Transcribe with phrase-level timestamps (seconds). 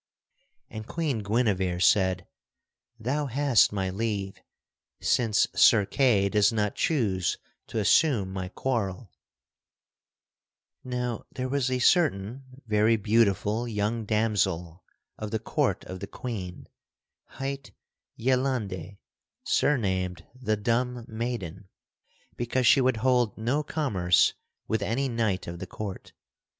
[0.71, 2.25] And Queen Guinevere said:
[2.99, 4.41] "Thou hast my leave,
[4.99, 9.11] since Sir Kay does not choose to assume my quarrel."
[10.83, 14.83] [Sidenote: The damsel praises Percival] Now there was a certain very beautiful young damsel
[15.19, 16.65] of the court of the Queen
[17.37, 17.71] hight
[18.17, 18.97] Yelande,
[19.43, 21.69] surnamed the "Dumb Maiden,"
[22.35, 24.33] because she would hold no commerce
[24.67, 26.13] with any knight of the court.